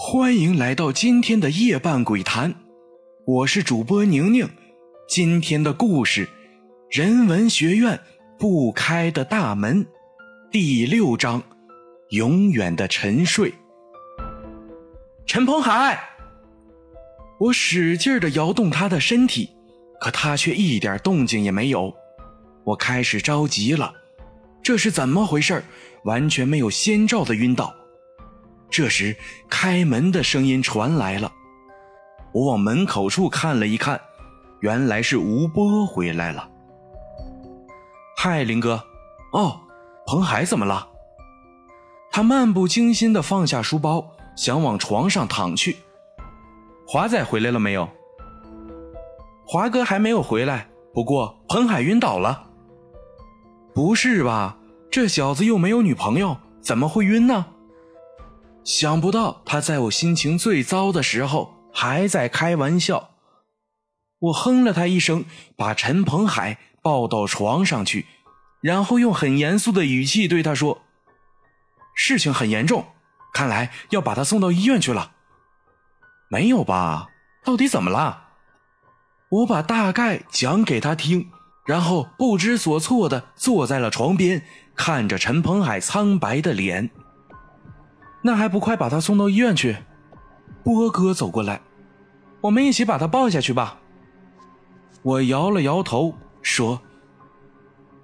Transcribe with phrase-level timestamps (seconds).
[0.00, 2.54] 欢迎来到今天的夜半鬼谈，
[3.26, 4.48] 我是主播宁宁。
[5.08, 6.24] 今天的故事
[6.88, 7.98] 《人文学院
[8.38, 9.84] 不开的大门》
[10.52, 11.42] 第六章：
[12.10, 13.52] 永远的沉睡。
[15.26, 15.98] 陈鹏海，
[17.40, 19.50] 我使劲的摇动他的身体，
[20.00, 21.92] 可他却一点动静也没有。
[22.62, 23.92] 我开始着急了，
[24.62, 25.60] 这是怎么回事？
[26.04, 27.74] 完全没有先兆的晕倒。
[28.70, 29.16] 这时，
[29.48, 31.32] 开门的声音传来了。
[32.32, 34.00] 我往门口处看了一看，
[34.60, 36.48] 原来是吴波回来了。
[38.16, 38.82] 嗨，林哥。
[39.32, 39.60] 哦，
[40.06, 40.88] 彭海怎么了？
[42.10, 45.76] 他漫不经心地放下书包，想往床上躺去。
[46.86, 47.88] 华仔回来了没有？
[49.46, 50.68] 华哥还没有回来。
[50.92, 52.50] 不过，彭海晕倒了。
[53.74, 54.58] 不是吧？
[54.90, 57.46] 这小子又没有女朋友，怎么会晕呢？
[58.68, 63.12] 想不到他在我心情最糟的时候还在开玩笑，
[64.18, 65.24] 我哼了他一声，
[65.56, 68.04] 把陈鹏海抱到床上去，
[68.60, 70.82] 然后用很严肃的语气对他说
[71.96, 72.84] ：“事情很严重，
[73.32, 75.12] 看来要把他送到医院去了。”
[76.28, 77.06] 没有吧？
[77.42, 78.24] 到底怎么了？
[79.30, 81.30] 我把大概讲给他听，
[81.64, 84.44] 然后不知所措的坐在了床边，
[84.76, 86.90] 看着陈鹏海苍白的脸。
[88.22, 89.76] 那还不快把他送到医院去！
[90.64, 91.60] 波哥走过来，
[92.42, 93.78] 我们一起把他抱下去吧。
[95.02, 96.82] 我摇了摇头说：“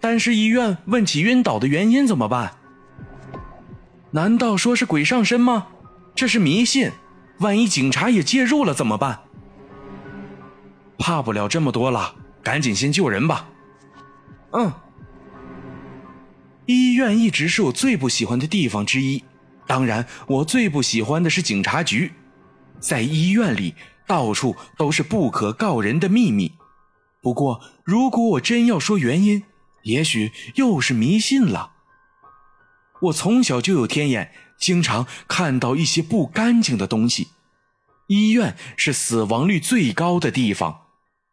[0.00, 2.52] 但是医院问起晕倒的原因怎么办？
[4.10, 5.68] 难道说是鬼上身吗？
[6.14, 6.90] 这是迷信，
[7.38, 9.20] 万一警察也介入了怎么办？
[10.98, 13.48] 怕不了这么多了，赶紧先救人吧。”
[14.52, 14.72] 嗯，
[16.66, 19.22] 医院一直是我最不喜欢的地方之一。
[19.70, 22.12] 当然，我最不喜欢的是警察局，
[22.80, 26.54] 在医院里到处都是不可告人的秘密。
[27.22, 29.44] 不过，如果我真要说原因，
[29.84, 31.74] 也许又是迷信了。
[33.02, 37.28] 我从小就有天眼，经常看到一些不干净的东西。
[38.08, 40.88] 医院是死亡率最高的地方，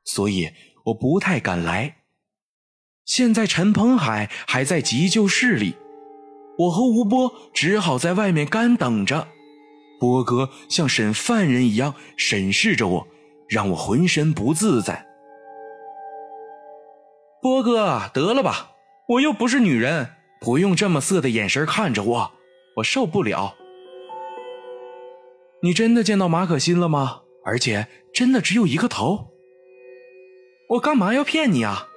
[0.06, 0.52] 所以
[0.86, 2.04] 我不太敢来。
[3.04, 5.76] 现在陈鹏海还在急救室里。
[6.58, 9.28] 我和吴波只好在外面干等着，
[10.00, 13.08] 波哥像审犯人一样审视着我，
[13.48, 15.06] 让我浑身不自在。
[17.42, 18.72] 波哥，得了吧，
[19.10, 20.10] 我又不是女人，
[20.42, 22.32] 不用这么色的眼神看着我，
[22.78, 23.56] 我受不了。
[25.62, 27.22] 你真的见到马可欣了吗？
[27.46, 29.30] 而且真的只有一个头？
[30.72, 31.88] 我干嘛要骗你啊？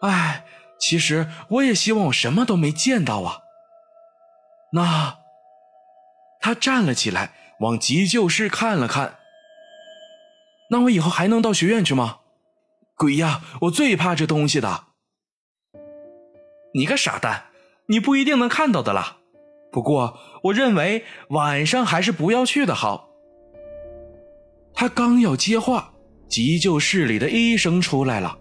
[0.00, 0.44] 哎，
[0.82, 3.42] 其实我也希望我什么都没见到啊。
[4.72, 5.18] 那，
[6.40, 9.18] 他站了起来，往急救室看了看。
[10.70, 12.18] 那我以后还能到学院去吗？
[12.96, 13.42] 鬼呀！
[13.62, 14.86] 我最怕这东西的。
[16.74, 17.44] 你个傻蛋，
[17.86, 19.18] 你不一定能看到的啦。
[19.70, 23.08] 不过，我认为晚上还是不要去的好。
[24.74, 25.94] 他刚要接话，
[26.28, 28.36] 急救室里的医生出来了。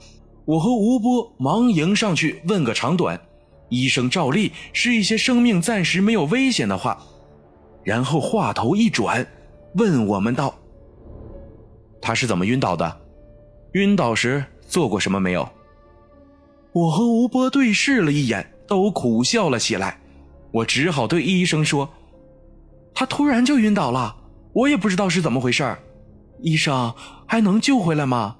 [0.46, 3.20] 我和吴波忙迎上去问个长短。
[3.70, 7.02] 医生照例是一些生命暂时没有危险的话，
[7.84, 9.26] 然后话头一转，
[9.76, 10.54] 问我们道
[12.02, 13.02] ：“他是怎么晕倒的？
[13.74, 15.48] 晕倒时做过什么没有？”
[16.74, 20.02] 我和吴波对视了一眼，都苦笑了起来。
[20.52, 21.90] 我只好对医生说
[22.94, 24.18] ：“他突然就晕倒了，
[24.52, 25.78] 我也不知道是怎么回事
[26.42, 26.94] 医生
[27.26, 28.36] 还能救回来吗？”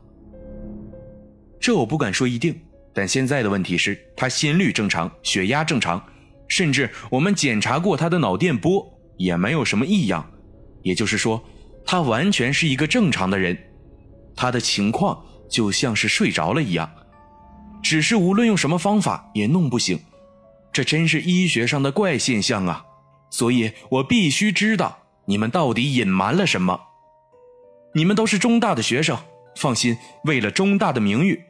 [1.62, 2.60] 这我不敢说一定。
[2.94, 6.04] 但现在的问题是，他心率正常，血压正常，
[6.50, 8.86] 甚至我们检查过他的脑电波，
[9.16, 10.30] 也没有什么异样。
[10.82, 11.42] 也就是说，
[11.86, 13.58] 他完全是一个正常的人。
[14.36, 16.92] 他的情况就像是睡着了一样，
[17.82, 19.98] 只是无论用什么方法也弄不醒。
[20.74, 22.86] 这真是医学上的怪现象啊！
[23.30, 26.80] 所以我必须知道你们到底隐瞒了什么。
[27.94, 29.18] 你们都是中大的学生，
[29.56, 31.42] 放心，为了中大的名誉。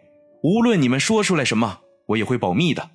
[0.43, 2.89] 无论你们说出来什么，我也会保密的。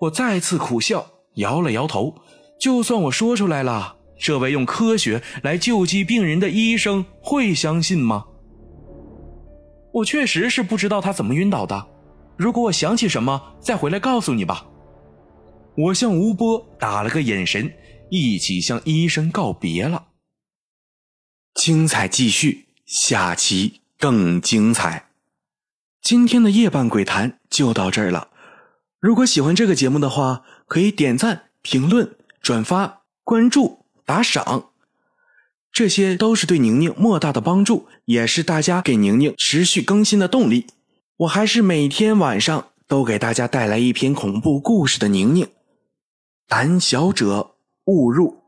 [0.00, 2.16] 我再次苦笑，摇了摇头。
[2.58, 8.26] 就算我说出来了，这位用科学来救济病人的医生会相信吗？
[9.92, 11.88] 我确实是不知道他怎么晕倒的。
[12.36, 14.66] 如果我想起什么，再回来告诉你吧。
[15.76, 17.72] 我向吴波打了个眼神，
[18.10, 20.08] 一起向医生告别了。
[21.54, 25.05] 精彩继续，下期更精彩。
[26.08, 28.28] 今天的夜半鬼谈就到这儿了。
[29.00, 34.66] 如果喜欢这个节目的话，可以点赞、评论、转发、关注、打赏，
[35.72, 40.68] 这些都是对宁宁莫大的帮助，也是大家给宁宁持续更新的动力。
[41.16, 45.48] 我还是每天晚上都给大家带来一篇恐怖故事的宁宁，
[46.46, 47.56] 胆小者
[47.86, 48.44] 勿入。